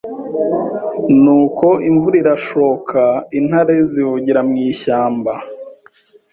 Nuko 1.21 1.67
imvura 1.89 2.15
irashoka, 2.21 3.01
intare 3.39 3.75
zivugira 3.91 4.39
mu 4.49 4.55
ishyamba 4.69 5.33